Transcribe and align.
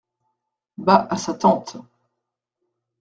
Bas 0.79 1.05
à 1.11 1.15
sa 1.15 1.35
tante. 1.35 1.77